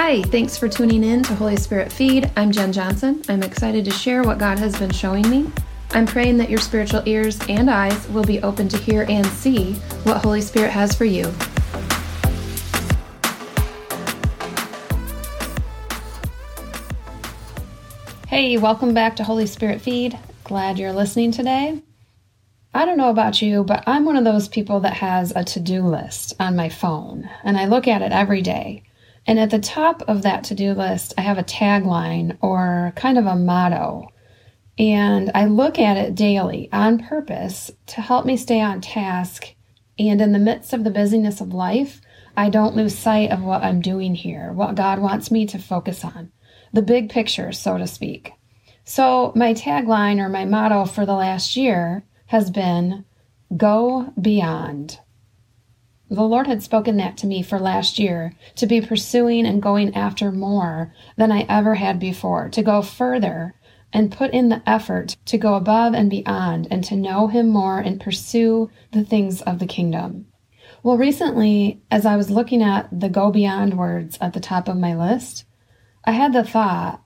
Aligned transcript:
Hi, 0.00 0.22
thanks 0.22 0.56
for 0.56 0.68
tuning 0.68 1.02
in 1.02 1.24
to 1.24 1.34
Holy 1.34 1.56
Spirit 1.56 1.90
Feed. 1.92 2.30
I'm 2.36 2.52
Jen 2.52 2.72
Johnson. 2.72 3.20
I'm 3.28 3.42
excited 3.42 3.84
to 3.84 3.90
share 3.90 4.22
what 4.22 4.38
God 4.38 4.56
has 4.60 4.78
been 4.78 4.92
showing 4.92 5.28
me. 5.28 5.50
I'm 5.90 6.06
praying 6.06 6.36
that 6.36 6.48
your 6.48 6.60
spiritual 6.60 7.02
ears 7.04 7.36
and 7.48 7.68
eyes 7.68 8.08
will 8.10 8.22
be 8.22 8.40
open 8.42 8.68
to 8.68 8.78
hear 8.78 9.06
and 9.08 9.26
see 9.26 9.72
what 10.04 10.24
Holy 10.24 10.40
Spirit 10.40 10.70
has 10.70 10.94
for 10.94 11.04
you. 11.04 11.24
Hey, 18.28 18.56
welcome 18.56 18.94
back 18.94 19.16
to 19.16 19.24
Holy 19.24 19.46
Spirit 19.46 19.80
Feed. 19.80 20.16
Glad 20.44 20.78
you're 20.78 20.92
listening 20.92 21.32
today. 21.32 21.82
I 22.72 22.84
don't 22.84 22.98
know 22.98 23.10
about 23.10 23.42
you, 23.42 23.64
but 23.64 23.82
I'm 23.84 24.04
one 24.04 24.16
of 24.16 24.22
those 24.22 24.46
people 24.46 24.78
that 24.80 24.94
has 24.94 25.32
a 25.34 25.42
to 25.42 25.58
do 25.58 25.82
list 25.82 26.34
on 26.38 26.54
my 26.54 26.68
phone, 26.68 27.28
and 27.42 27.58
I 27.58 27.66
look 27.66 27.88
at 27.88 28.00
it 28.00 28.12
every 28.12 28.42
day. 28.42 28.84
And 29.26 29.38
at 29.38 29.50
the 29.50 29.58
top 29.58 30.02
of 30.08 30.22
that 30.22 30.44
to 30.44 30.54
do 30.54 30.72
list, 30.72 31.14
I 31.18 31.22
have 31.22 31.38
a 31.38 31.44
tagline 31.44 32.38
or 32.40 32.92
kind 32.96 33.18
of 33.18 33.26
a 33.26 33.36
motto. 33.36 34.08
And 34.78 35.30
I 35.34 35.46
look 35.46 35.78
at 35.78 35.96
it 35.96 36.14
daily 36.14 36.68
on 36.72 36.98
purpose 36.98 37.70
to 37.86 38.00
help 38.00 38.24
me 38.24 38.36
stay 38.36 38.60
on 38.60 38.80
task. 38.80 39.54
And 39.98 40.20
in 40.20 40.32
the 40.32 40.38
midst 40.38 40.72
of 40.72 40.84
the 40.84 40.90
busyness 40.90 41.40
of 41.40 41.52
life, 41.52 42.00
I 42.36 42.50
don't 42.50 42.76
lose 42.76 42.96
sight 42.96 43.32
of 43.32 43.42
what 43.42 43.64
I'm 43.64 43.80
doing 43.80 44.14
here, 44.14 44.52
what 44.52 44.76
God 44.76 45.00
wants 45.00 45.30
me 45.30 45.44
to 45.46 45.58
focus 45.58 46.04
on, 46.04 46.30
the 46.72 46.82
big 46.82 47.10
picture, 47.10 47.50
so 47.50 47.76
to 47.76 47.86
speak. 47.86 48.32
So, 48.84 49.32
my 49.34 49.52
tagline 49.52 50.20
or 50.20 50.28
my 50.28 50.44
motto 50.44 50.84
for 50.84 51.04
the 51.04 51.14
last 51.14 51.56
year 51.56 52.04
has 52.26 52.50
been 52.50 53.04
Go 53.56 54.12
Beyond. 54.20 55.00
The 56.10 56.22
Lord 56.22 56.46
had 56.46 56.62
spoken 56.62 56.96
that 56.96 57.16
to 57.18 57.26
me 57.26 57.42
for 57.42 57.58
last 57.58 57.98
year 57.98 58.32
to 58.56 58.66
be 58.66 58.80
pursuing 58.80 59.46
and 59.46 59.60
going 59.60 59.94
after 59.94 60.32
more 60.32 60.94
than 61.16 61.30
I 61.30 61.44
ever 61.48 61.74
had 61.74 61.98
before, 61.98 62.48
to 62.50 62.62
go 62.62 62.80
further 62.80 63.54
and 63.92 64.12
put 64.12 64.32
in 64.32 64.48
the 64.48 64.62
effort 64.66 65.16
to 65.26 65.38
go 65.38 65.54
above 65.54 65.94
and 65.94 66.10
beyond 66.10 66.68
and 66.70 66.82
to 66.84 66.96
know 66.96 67.26
Him 67.26 67.48
more 67.48 67.78
and 67.78 68.00
pursue 68.00 68.70
the 68.92 69.04
things 69.04 69.42
of 69.42 69.58
the 69.58 69.66
kingdom. 69.66 70.26
Well, 70.82 70.96
recently, 70.96 71.82
as 71.90 72.06
I 72.06 72.16
was 72.16 72.30
looking 72.30 72.62
at 72.62 72.88
the 72.90 73.08
go 73.08 73.30
beyond 73.30 73.76
words 73.76 74.16
at 74.20 74.32
the 74.32 74.40
top 74.40 74.68
of 74.68 74.76
my 74.76 74.94
list, 74.94 75.44
I 76.04 76.12
had 76.12 76.32
the 76.32 76.44
thought, 76.44 77.02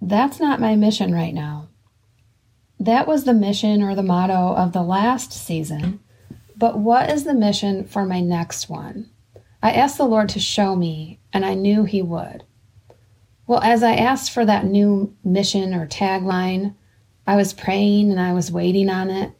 that's 0.00 0.38
not 0.38 0.60
my 0.60 0.76
mission 0.76 1.12
right 1.12 1.34
now. 1.34 1.68
That 2.78 3.08
was 3.08 3.24
the 3.24 3.34
mission 3.34 3.82
or 3.82 3.96
the 3.96 4.02
motto 4.02 4.54
of 4.54 4.72
the 4.72 4.82
last 4.82 5.32
season, 5.32 6.00
but 6.58 6.76
what 6.76 7.08
is 7.08 7.22
the 7.22 7.34
mission 7.34 7.84
for 7.84 8.04
my 8.04 8.20
next 8.20 8.68
one? 8.68 9.08
I 9.62 9.70
asked 9.70 9.96
the 9.96 10.04
Lord 10.04 10.28
to 10.30 10.40
show 10.40 10.74
me, 10.74 11.20
and 11.32 11.44
I 11.44 11.54
knew 11.54 11.84
He 11.84 12.02
would. 12.02 12.42
Well, 13.46 13.60
as 13.60 13.84
I 13.84 13.94
asked 13.94 14.32
for 14.32 14.44
that 14.44 14.66
new 14.66 15.14
mission 15.24 15.72
or 15.72 15.86
tagline, 15.86 16.74
I 17.26 17.36
was 17.36 17.52
praying 17.52 18.10
and 18.10 18.20
I 18.20 18.32
was 18.32 18.50
waiting 18.50 18.90
on 18.90 19.08
it. 19.08 19.32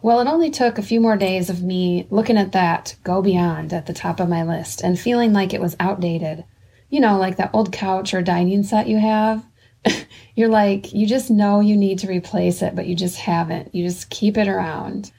Well, 0.00 0.20
it 0.20 0.28
only 0.28 0.50
took 0.50 0.78
a 0.78 0.82
few 0.82 1.00
more 1.00 1.16
days 1.16 1.50
of 1.50 1.62
me 1.62 2.06
looking 2.08 2.38
at 2.38 2.52
that 2.52 2.94
go 3.02 3.20
beyond 3.20 3.72
at 3.72 3.86
the 3.86 3.92
top 3.92 4.20
of 4.20 4.28
my 4.28 4.44
list 4.44 4.80
and 4.80 4.98
feeling 4.98 5.32
like 5.32 5.52
it 5.52 5.60
was 5.60 5.76
outdated. 5.80 6.44
You 6.88 7.00
know, 7.00 7.18
like 7.18 7.36
that 7.36 7.50
old 7.52 7.72
couch 7.72 8.14
or 8.14 8.22
dining 8.22 8.62
set 8.62 8.86
you 8.86 8.98
have. 8.98 9.44
You're 10.36 10.48
like, 10.48 10.92
you 10.92 11.06
just 11.06 11.30
know 11.30 11.60
you 11.60 11.76
need 11.76 11.98
to 11.98 12.06
replace 12.06 12.62
it, 12.62 12.76
but 12.76 12.86
you 12.86 12.94
just 12.94 13.18
haven't. 13.18 13.74
You 13.74 13.84
just 13.84 14.08
keep 14.08 14.36
it 14.38 14.46
around. 14.46 15.10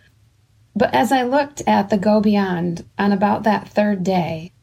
But 0.80 0.96
as 0.96 1.12
I 1.12 1.24
looked 1.24 1.62
at 1.68 1.90
the 1.90 1.98
go 1.98 2.22
beyond 2.22 2.86
on 2.98 3.12
about 3.12 3.44
that 3.44 3.68
third 3.70 4.04
day, 4.04 4.54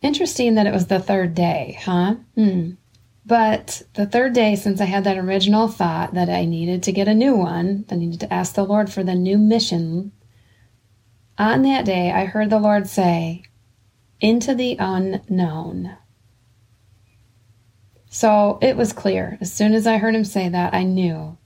Interesting 0.00 0.54
that 0.54 0.66
it 0.66 0.72
was 0.72 0.86
the 0.86 1.00
third 1.00 1.34
day, 1.34 1.78
huh? 1.82 2.16
Hmm. 2.36 2.70
But 3.26 3.82
the 3.94 4.06
third 4.06 4.32
day, 4.32 4.54
since 4.54 4.80
I 4.80 4.84
had 4.84 5.04
that 5.04 5.18
original 5.18 5.66
thought 5.68 6.14
that 6.14 6.30
I 6.30 6.44
needed 6.44 6.84
to 6.84 6.92
get 6.92 7.08
a 7.08 7.14
new 7.14 7.34
one, 7.34 7.84
I 7.90 7.96
needed 7.96 8.20
to 8.20 8.32
ask 8.32 8.54
the 8.54 8.64
Lord 8.64 8.92
for 8.92 9.02
the 9.02 9.16
new 9.16 9.36
mission, 9.36 10.12
on 11.36 11.62
that 11.62 11.84
day 11.84 12.10
I 12.12 12.26
heard 12.26 12.48
the 12.48 12.60
Lord 12.60 12.88
say, 12.88 13.42
Into 14.20 14.54
the 14.54 14.76
unknown. 14.78 15.96
So 18.08 18.58
it 18.62 18.76
was 18.76 18.92
clear. 18.92 19.36
As 19.40 19.52
soon 19.52 19.74
as 19.74 19.86
I 19.86 19.98
heard 19.98 20.14
him 20.14 20.24
say 20.24 20.48
that, 20.48 20.74
I 20.74 20.84
knew 20.84 21.36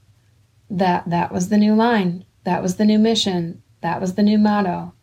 that 0.69 1.09
that 1.09 1.31
was 1.31 1.49
the 1.49 1.57
new 1.57 1.73
line. 1.75 2.25
That 2.43 2.61
was 2.61 2.77
the 2.77 2.85
new 2.85 2.99
mission. 2.99 3.63
That 3.83 4.01
was 4.01 4.15
the 4.15 4.23
new 4.23 4.37
motto. 4.37 4.93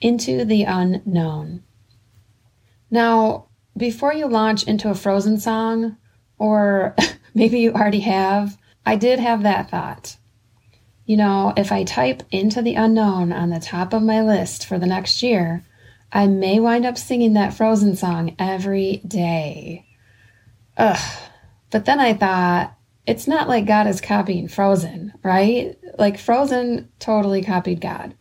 Into 0.00 0.44
the 0.44 0.64
unknown. 0.64 1.62
Now, 2.90 3.46
before 3.76 4.12
you 4.12 4.26
launch 4.26 4.64
into 4.64 4.90
a 4.90 4.94
Frozen 4.94 5.38
song, 5.38 5.96
or 6.38 6.96
maybe 7.34 7.60
you 7.60 7.72
already 7.72 8.00
have, 8.00 8.58
I 8.84 8.96
did 8.96 9.20
have 9.20 9.42
that 9.42 9.70
thought. 9.70 10.16
You 11.04 11.16
know, 11.18 11.52
if 11.56 11.70
I 11.70 11.84
type 11.84 12.22
into 12.30 12.62
the 12.62 12.76
unknown 12.76 13.32
on 13.32 13.50
the 13.50 13.60
top 13.60 13.92
of 13.92 14.02
my 14.02 14.22
list 14.22 14.66
for 14.66 14.78
the 14.78 14.86
next 14.86 15.22
year, 15.22 15.64
I 16.12 16.26
may 16.26 16.58
wind 16.60 16.86
up 16.86 16.96
singing 16.96 17.34
that 17.34 17.54
Frozen 17.54 17.96
song 17.96 18.34
every 18.38 19.02
day. 19.06 19.86
Ugh. 20.76 21.22
But 21.70 21.84
then 21.84 22.00
I 22.00 22.14
thought, 22.14 22.74
it's 23.06 23.26
not 23.26 23.48
like 23.48 23.66
God 23.66 23.86
is 23.86 24.00
copying 24.00 24.48
Frozen, 24.48 25.12
right? 25.22 25.76
Like 25.98 26.18
Frozen 26.18 26.90
totally 26.98 27.42
copied 27.42 27.80
God. 27.80 28.14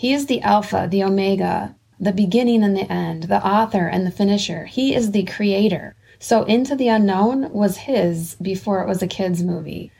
He 0.00 0.14
is 0.14 0.24
the 0.24 0.40
Alpha, 0.40 0.88
the 0.90 1.04
Omega, 1.04 1.76
the 1.98 2.14
beginning 2.14 2.64
and 2.64 2.74
the 2.74 2.90
end, 2.90 3.24
the 3.24 3.46
author 3.46 3.86
and 3.86 4.06
the 4.06 4.10
finisher. 4.10 4.64
He 4.64 4.94
is 4.94 5.10
the 5.10 5.24
creator. 5.24 5.94
So 6.18 6.44
Into 6.44 6.74
the 6.74 6.88
Unknown 6.88 7.52
was 7.52 7.76
his 7.76 8.34
before 8.36 8.80
it 8.80 8.88
was 8.88 9.02
a 9.02 9.06
kids' 9.06 9.42
movie. 9.42 9.92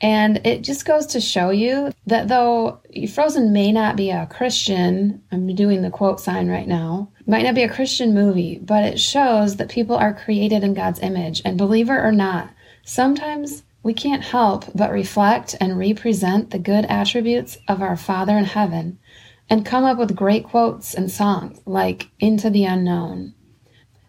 And 0.00 0.44
it 0.44 0.62
just 0.62 0.84
goes 0.84 1.06
to 1.06 1.20
show 1.20 1.50
you 1.50 1.92
that 2.04 2.26
though 2.26 2.80
Frozen 3.12 3.52
may 3.52 3.70
not 3.70 3.94
be 3.94 4.10
a 4.10 4.26
Christian, 4.26 5.22
I'm 5.30 5.46
doing 5.54 5.82
the 5.82 5.88
quote 5.88 6.18
sign 6.18 6.48
right 6.48 6.66
now, 6.66 7.12
might 7.24 7.44
not 7.44 7.54
be 7.54 7.62
a 7.62 7.72
Christian 7.72 8.12
movie, 8.12 8.58
but 8.58 8.82
it 8.82 8.98
shows 8.98 9.54
that 9.58 9.68
people 9.68 9.94
are 9.94 10.12
created 10.12 10.64
in 10.64 10.74
God's 10.74 10.98
image. 10.98 11.42
And 11.44 11.56
believer 11.56 12.02
or 12.02 12.10
not, 12.10 12.50
sometimes 12.82 13.62
we 13.84 13.94
can't 13.94 14.24
help 14.24 14.64
but 14.74 14.90
reflect 14.90 15.54
and 15.60 15.78
represent 15.78 16.50
the 16.50 16.58
good 16.58 16.86
attributes 16.86 17.56
of 17.68 17.80
our 17.80 17.96
Father 17.96 18.36
in 18.36 18.46
heaven 18.46 18.98
and 19.48 19.64
come 19.64 19.84
up 19.84 19.98
with 19.98 20.16
great 20.16 20.44
quotes 20.44 20.94
and 20.94 21.10
songs 21.10 21.60
like 21.66 22.10
Into 22.20 22.50
the 22.50 22.64
Unknown. 22.64 23.34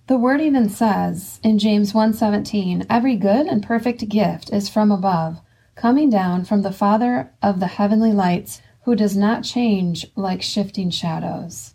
The 0.08 0.18
word 0.18 0.40
even 0.40 0.70
says 0.70 1.40
in 1.44 1.58
James 1.58 1.94
1:17, 1.94 2.86
every 2.90 3.16
good 3.16 3.48
and 3.48 3.64
perfect 3.64 4.08
gift 4.08 4.52
is 4.54 4.70
from 4.70 4.92
above, 4.92 5.42
coming 5.76 6.10
down 6.10 6.46
from 6.46 6.62
the 6.62 6.72
Father 6.72 7.32
of 7.42 7.60
the 7.60 7.68
heavenly 7.68 8.14
lights, 8.14 8.62
who 8.84 8.96
does 8.96 9.18
not 9.18 9.44
change 9.44 10.06
like 10.16 10.42
shifting 10.44 10.92
shadows. 10.92 11.74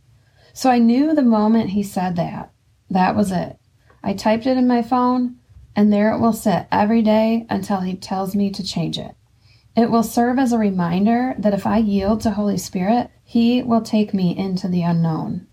So 0.53 0.71
I 0.71 0.79
knew 0.79 1.15
the 1.15 1.23
moment 1.23 1.71
he 1.71 1.83
said 1.83 2.17
that. 2.17 2.53
That 2.89 3.17
was 3.17 3.33
it. 3.33 3.59
I 4.03 4.13
typed 4.13 4.47
it 4.47 4.57
in 4.57 4.69
my 4.69 4.83
phone, 4.83 5.37
and 5.75 5.93
there 5.93 6.13
it 6.13 6.21
will 6.21 6.33
sit 6.33 6.67
every 6.71 7.03
day 7.03 7.47
until 7.51 7.81
he 7.81 7.95
tells 7.95 8.35
me 8.35 8.51
to 8.51 8.63
change 8.63 8.99
it. 8.99 9.15
It 9.77 9.91
will 9.91 10.03
serve 10.03 10.39
as 10.39 10.53
a 10.53 10.59
reminder 10.59 11.35
that 11.39 11.55
if 11.55 11.67
I 11.67 11.79
yield 11.79 12.21
to 12.23 12.31
Holy 12.31 12.59
Spirit, 12.59 13.11
he 13.23 13.63
will 13.63 13.83
take 13.83 14.13
me 14.13 14.37
into 14.37 14.69
the 14.69 14.83
unknown. 14.83 15.47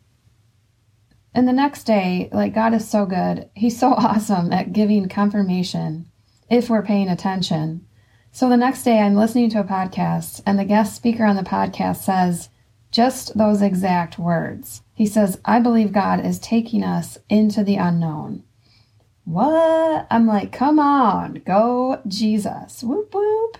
And 1.33 1.47
the 1.47 1.53
next 1.53 1.83
day, 1.83 2.29
like 2.31 2.55
God 2.55 2.73
is 2.73 2.89
so 2.89 3.05
good, 3.05 3.49
He's 3.53 3.79
so 3.79 3.93
awesome 3.93 4.51
at 4.51 4.73
giving 4.73 5.07
confirmation 5.07 6.09
if 6.49 6.69
we're 6.69 6.81
paying 6.81 7.09
attention. 7.09 7.85
So 8.31 8.49
the 8.49 8.57
next 8.57 8.83
day, 8.83 8.99
I'm 8.99 9.15
listening 9.15 9.49
to 9.51 9.59
a 9.59 9.63
podcast, 9.63 10.41
and 10.45 10.57
the 10.57 10.65
guest 10.65 10.95
speaker 10.95 11.25
on 11.25 11.35
the 11.35 11.43
podcast 11.43 11.97
says 11.97 12.49
just 12.91 13.37
those 13.37 13.61
exact 13.61 14.17
words. 14.17 14.81
He 14.93 15.05
says, 15.05 15.39
I 15.45 15.59
believe 15.59 15.91
God 15.91 16.25
is 16.25 16.39
taking 16.39 16.83
us 16.83 17.17
into 17.29 17.63
the 17.63 17.75
unknown. 17.75 18.43
What? 19.25 20.07
I'm 20.09 20.25
like, 20.25 20.51
come 20.51 20.79
on, 20.79 21.41
go 21.45 22.01
Jesus. 22.07 22.81
Whoop, 22.81 23.13
whoop. 23.13 23.57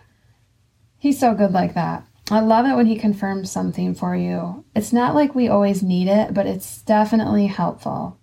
He's 0.98 1.20
so 1.20 1.34
good 1.34 1.52
like 1.52 1.74
that. 1.76 2.06
I 2.30 2.42
love 2.42 2.66
it 2.66 2.76
when 2.76 2.88
he 2.88 2.98
confirms 2.98 3.52
something 3.52 3.96
for 3.96 4.16
you. 4.16 4.66
It's 4.76 4.92
not 4.92 5.16
like 5.16 5.34
we 5.34 5.48
always 5.48 5.82
need 5.82 6.08
it, 6.08 6.34
but 6.34 6.46
it's 6.46 6.82
definitely 6.82 7.48
helpful. 7.48 8.20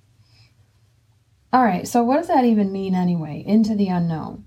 All 1.53 1.65
right, 1.65 1.87
so 1.87 2.03
what 2.03 2.17
does 2.17 2.26
that 2.26 2.44
even 2.44 2.73
mean 2.73 2.94
anyway? 2.94 3.43
Into 3.47 3.75
the 3.75 3.88
unknown. 3.88 4.44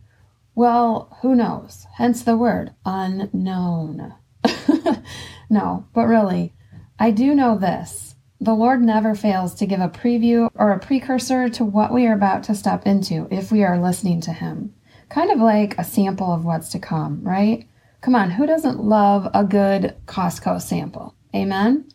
Well, 0.54 1.18
who 1.22 1.36
knows? 1.36 1.88
Hence 1.96 2.24
the 2.24 2.38
word 2.38 2.74
unknown. 2.86 4.14
no, 5.50 5.88
but 5.94 6.06
really, 6.06 6.54
I 7.00 7.12
do 7.12 7.34
know 7.34 7.58
this. 7.58 8.16
The 8.40 8.54
Lord 8.54 8.82
never 8.82 9.16
fails 9.16 9.56
to 9.56 9.66
give 9.66 9.80
a 9.80 9.90
preview 9.90 10.50
or 10.54 10.72
a 10.72 10.80
precursor 10.80 11.50
to 11.50 11.64
what 11.64 11.94
we 11.94 12.06
are 12.06 12.14
about 12.14 12.44
to 12.44 12.56
step 12.56 12.86
into 12.86 13.28
if 13.32 13.52
we 13.52 13.64
are 13.64 13.82
listening 13.82 14.22
to 14.22 14.34
Him. 14.34 14.74
Kind 15.10 15.32
of 15.32 15.40
like 15.40 15.78
a 15.78 15.84
sample 15.84 16.32
of 16.32 16.46
what's 16.46 16.70
to 16.70 16.80
come, 16.80 17.24
right? 17.24 17.68
Come 18.02 18.16
on, 18.16 18.32
who 18.32 18.46
doesn't 18.46 18.84
love 18.84 19.28
a 19.34 19.44
good 19.44 19.96
Costco 20.06 20.62
sample? 20.62 21.16
Amen? 21.36 21.86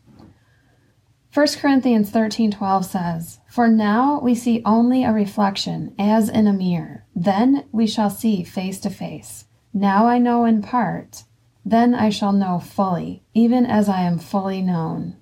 1 1.32 1.46
Corinthians 1.58 2.10
13:12 2.10 2.84
says, 2.84 3.40
"For 3.46 3.66
now 3.69 4.20
we 4.20 4.34
see 4.34 4.60
only 4.66 5.04
a 5.04 5.12
reflection 5.12 5.94
as 5.99 6.28
in 6.28 6.46
a 6.46 6.52
mirror; 6.52 7.06
then 7.16 7.64
we 7.72 7.87
shall 7.87 8.10
see 8.10 8.43
face 8.43 8.78
to 8.81 8.90
face. 8.90 9.46
Now 9.72 10.06
I 10.06 10.19
know 10.19 10.44
in 10.44 10.60
part, 10.60 11.25
then 11.64 11.94
I 11.94 12.10
shall 12.10 12.32
know 12.32 12.58
fully, 12.58 13.22
even 13.32 13.64
as 13.64 13.88
I 13.88 14.02
am 14.02 14.19
fully 14.19 14.60
known." 14.60 15.16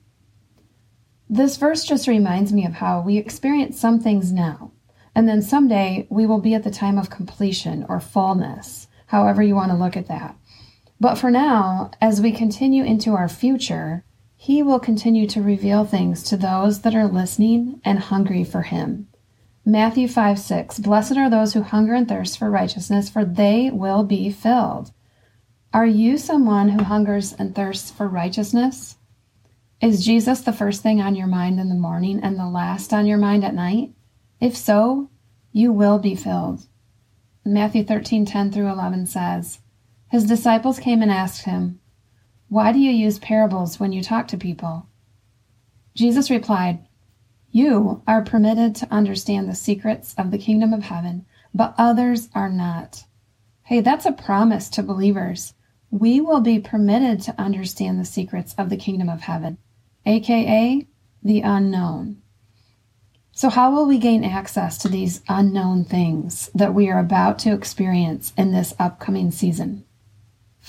This 1.29 1.57
verse 1.57 1.85
just 1.85 2.09
reminds 2.09 2.53
me 2.53 2.67
of 2.67 2.75
how 2.75 3.01
we 3.03 3.17
experience 3.17 3.79
some 3.79 4.01
things 4.01 4.33
now, 4.33 4.73
and 5.15 5.29
then 5.29 5.43
someday 5.43 6.09
we 6.11 6.27
will 6.27 6.41
be 6.41 6.55
at 6.55 6.65
the 6.65 6.73
time 6.73 6.99
of 6.99 7.09
completion 7.09 7.87
or 7.89 8.01
fullness, 8.01 8.89
however 9.07 9.45
you 9.45 9.55
want 9.55 9.71
to 9.71 9.79
look 9.79 9.97
at 9.97 10.09
that. 10.09 10.35
But 11.01 11.17
for 11.17 11.31
now, 11.31 11.91
as 12.01 12.21
we 12.21 12.31
continue 12.31 12.85
into 12.85 13.15
our 13.15 13.29
future, 13.29 14.05
he 14.37 14.63
will 14.63 14.79
continue 14.79 15.27
to 15.29 15.43
reveal 15.43 15.85
things 15.85 16.23
to 16.25 16.37
those 16.37 16.81
that 16.81 16.95
are 16.95 17.07
listening 17.07 17.81
and 17.85 17.99
hungry 17.99 18.45
for 18.45 18.63
Him. 18.63 19.09
Matthew 19.65 20.09
5 20.09 20.39
6 20.39 20.79
Blessed 20.79 21.17
are 21.17 21.31
those 21.31 21.55
who 21.55 21.63
hunger 21.63 21.95
and 21.95 22.09
thirst 22.09 22.39
for 22.39 22.51
righteousness, 22.51 23.09
for 23.09 23.25
they 23.25 23.71
will 23.71 24.03
be 24.03 24.31
filled. 24.31 24.93
Are 25.73 25.87
you 25.87 26.19
someone 26.19 26.71
who 26.71 26.85
hungers 26.85 27.33
and 27.33 27.55
thirsts 27.55 27.91
for 27.91 28.09
righteousness? 28.09 28.97
Is 29.81 30.05
Jesus 30.05 30.41
the 30.41 30.53
first 30.53 30.83
thing 30.83 31.01
on 31.01 31.15
your 31.15 31.27
mind 31.27 31.61
in 31.61 31.69
the 31.69 31.75
morning 31.75 32.21
and 32.23 32.39
the 32.39 32.49
last 32.49 32.93
on 32.93 33.07
your 33.07 33.19
mind 33.19 33.45
at 33.45 33.55
night? 33.55 33.93
If 34.41 34.57
so, 34.57 35.11
you 35.53 35.73
will 35.73 35.99
be 35.99 36.15
filled. 36.15 36.67
Matthew 37.45 37.85
13 37.85 38.27
10 38.27 38.53
through 38.53 38.69
11 38.69 39.07
says, 39.07 39.61
His 40.11 40.25
disciples 40.25 40.79
came 40.79 41.03
and 41.03 41.11
asked 41.11 41.45
him, 41.45 41.81
why 42.51 42.73
do 42.73 42.81
you 42.81 42.91
use 42.91 43.21
parables 43.21 43.79
when 43.79 43.93
you 43.93 44.03
talk 44.03 44.27
to 44.29 44.37
people? 44.37 44.89
Jesus 45.95 46.31
replied, 46.31 46.85
You 47.53 48.03
are 48.09 48.23
permitted 48.23 48.75
to 48.77 48.93
understand 48.93 49.49
the 49.49 49.55
secrets 49.55 50.17
of 50.19 50.33
the 50.33 50.39
kingdom 50.39 50.73
of 50.73 50.83
heaven, 50.83 51.27
but 51.55 51.77
others 51.79 52.29
are 52.35 52.49
not. 52.49 53.05
Hey, 53.63 53.81
that's 53.81 54.05
a 54.05 54.11
promise 54.11 54.69
to 54.71 54.83
believers. 54.83 55.55
We 55.93 56.21
will 56.21 56.41
be 56.41 56.59
permitted 56.59 57.23
to 57.23 57.41
understand 57.41 58.01
the 58.01 58.05
secrets 58.05 58.53
of 58.59 58.69
the 58.69 58.77
kingdom 58.77 59.09
of 59.09 59.21
heaven, 59.21 59.59
aka 60.05 60.85
the 61.23 61.43
unknown. 61.43 62.21
So, 63.31 63.49
how 63.49 63.71
will 63.71 63.87
we 63.87 63.99
gain 63.99 64.25
access 64.25 64.77
to 64.79 64.89
these 64.89 65.23
unknown 65.29 65.85
things 65.85 66.51
that 66.53 66.75
we 66.75 66.91
are 66.91 66.99
about 66.99 67.39
to 67.41 67.53
experience 67.53 68.33
in 68.37 68.51
this 68.51 68.75
upcoming 68.77 69.31
season? 69.31 69.85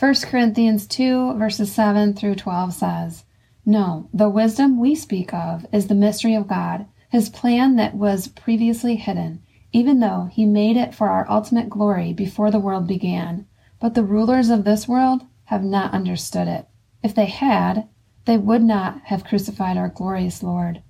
1 0.01 0.15
Corinthians 0.23 0.87
2, 0.87 1.35
verses 1.35 1.71
7 1.71 2.15
through 2.15 2.33
12 2.33 2.73
says, 2.73 3.23
No, 3.67 4.09
the 4.11 4.29
wisdom 4.29 4.79
we 4.79 4.95
speak 4.95 5.31
of 5.31 5.67
is 5.71 5.85
the 5.85 5.93
mystery 5.93 6.33
of 6.33 6.47
God, 6.47 6.87
his 7.09 7.29
plan 7.29 7.75
that 7.75 7.93
was 7.93 8.27
previously 8.29 8.95
hidden, 8.95 9.43
even 9.71 9.99
though 9.99 10.27
he 10.31 10.43
made 10.43 10.75
it 10.75 10.95
for 10.95 11.11
our 11.11 11.29
ultimate 11.29 11.69
glory 11.69 12.13
before 12.13 12.49
the 12.49 12.57
world 12.57 12.87
began. 12.87 13.45
But 13.79 13.93
the 13.93 14.01
rulers 14.01 14.49
of 14.49 14.63
this 14.63 14.87
world 14.87 15.21
have 15.43 15.63
not 15.63 15.93
understood 15.93 16.47
it. 16.47 16.67
If 17.03 17.13
they 17.13 17.27
had, 17.27 17.87
they 18.25 18.39
would 18.39 18.63
not 18.63 19.01
have 19.01 19.23
crucified 19.23 19.77
our 19.77 19.89
glorious 19.89 20.41
Lord. 20.41 20.81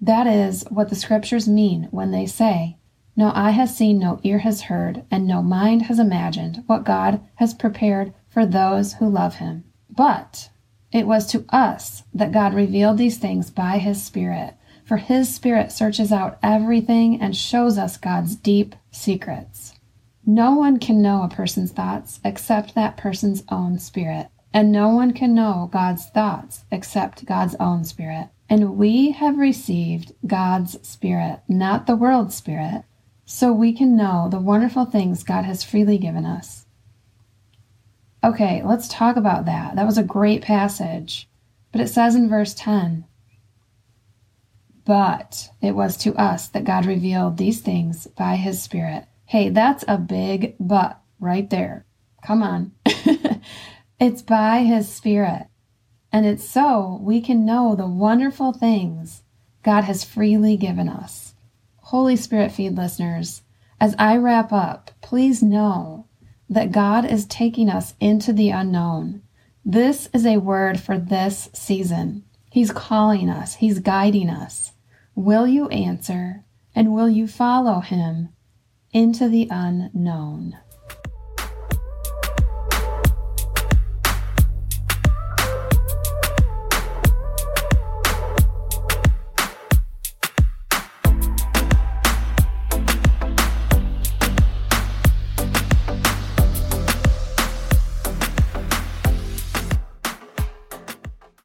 That 0.00 0.26
is 0.26 0.64
what 0.68 0.88
the 0.88 0.96
scriptures 0.96 1.46
mean 1.46 1.86
when 1.92 2.10
they 2.10 2.26
say, 2.26 2.76
No 3.14 3.30
eye 3.36 3.52
has 3.52 3.76
seen, 3.76 4.00
no 4.00 4.18
ear 4.24 4.38
has 4.38 4.62
heard, 4.62 5.04
and 5.12 5.28
no 5.28 5.42
mind 5.42 5.82
has 5.82 6.00
imagined 6.00 6.64
what 6.66 6.82
God 6.82 7.20
has 7.36 7.54
prepared 7.54 8.12
for 8.32 8.46
those 8.46 8.94
who 8.94 9.08
love 9.08 9.36
him. 9.36 9.64
But 9.90 10.48
it 10.90 11.06
was 11.06 11.26
to 11.28 11.44
us 11.50 12.02
that 12.14 12.32
God 12.32 12.54
revealed 12.54 12.98
these 12.98 13.18
things 13.18 13.50
by 13.50 13.78
his 13.78 14.02
Spirit, 14.02 14.54
for 14.84 14.96
his 14.96 15.34
Spirit 15.34 15.70
searches 15.70 16.12
out 16.12 16.38
everything 16.42 17.20
and 17.20 17.36
shows 17.36 17.78
us 17.78 17.96
God's 17.96 18.34
deep 18.36 18.74
secrets. 18.90 19.74
No 20.24 20.54
one 20.54 20.78
can 20.78 21.02
know 21.02 21.22
a 21.22 21.28
person's 21.28 21.72
thoughts 21.72 22.20
except 22.24 22.74
that 22.74 22.96
person's 22.96 23.42
own 23.50 23.78
spirit, 23.78 24.28
and 24.52 24.70
no 24.70 24.88
one 24.88 25.12
can 25.12 25.34
know 25.34 25.68
God's 25.72 26.06
thoughts 26.06 26.64
except 26.70 27.26
God's 27.26 27.56
own 27.58 27.84
spirit. 27.84 28.28
And 28.48 28.76
we 28.76 29.12
have 29.12 29.38
received 29.38 30.12
God's 30.26 30.76
Spirit, 30.86 31.40
not 31.48 31.86
the 31.86 31.96
world's 31.96 32.34
Spirit, 32.34 32.84
so 33.24 33.50
we 33.52 33.72
can 33.72 33.96
know 33.96 34.28
the 34.30 34.38
wonderful 34.38 34.84
things 34.84 35.22
God 35.24 35.44
has 35.44 35.64
freely 35.64 35.96
given 35.96 36.26
us. 36.26 36.61
Okay, 38.24 38.62
let's 38.64 38.88
talk 38.88 39.16
about 39.16 39.46
that. 39.46 39.74
That 39.74 39.86
was 39.86 39.98
a 39.98 40.04
great 40.04 40.42
passage. 40.42 41.28
But 41.72 41.80
it 41.80 41.88
says 41.88 42.14
in 42.14 42.28
verse 42.28 42.54
10 42.54 43.04
But 44.84 45.50
it 45.60 45.74
was 45.74 45.96
to 45.98 46.14
us 46.14 46.48
that 46.48 46.64
God 46.64 46.86
revealed 46.86 47.36
these 47.36 47.60
things 47.60 48.06
by 48.06 48.36
his 48.36 48.62
Spirit. 48.62 49.06
Hey, 49.24 49.48
that's 49.48 49.84
a 49.88 49.98
big 49.98 50.54
but 50.60 51.00
right 51.18 51.48
there. 51.50 51.86
Come 52.24 52.42
on. 52.42 52.72
it's 53.98 54.22
by 54.22 54.60
his 54.60 54.88
Spirit. 54.88 55.48
And 56.12 56.26
it's 56.26 56.48
so 56.48 57.00
we 57.02 57.20
can 57.20 57.44
know 57.44 57.74
the 57.74 57.88
wonderful 57.88 58.52
things 58.52 59.22
God 59.62 59.84
has 59.84 60.04
freely 60.04 60.56
given 60.56 60.88
us. 60.88 61.34
Holy 61.76 62.16
Spirit 62.16 62.52
feed 62.52 62.76
listeners, 62.76 63.42
as 63.80 63.96
I 63.98 64.16
wrap 64.16 64.52
up, 64.52 64.90
please 65.00 65.42
know 65.42 66.06
that 66.52 66.70
God 66.70 67.06
is 67.06 67.24
taking 67.24 67.70
us 67.70 67.94
into 67.98 68.30
the 68.30 68.50
unknown. 68.50 69.22
This 69.64 70.10
is 70.12 70.26
a 70.26 70.36
word 70.36 70.78
for 70.78 70.98
this 70.98 71.48
season. 71.54 72.24
He's 72.50 72.70
calling 72.70 73.30
us, 73.30 73.54
He's 73.54 73.78
guiding 73.78 74.28
us. 74.28 74.72
Will 75.14 75.46
you 75.46 75.68
answer 75.68 76.44
and 76.74 76.92
will 76.92 77.08
you 77.08 77.26
follow 77.26 77.80
Him 77.80 78.28
into 78.92 79.30
the 79.30 79.48
unknown? 79.50 80.58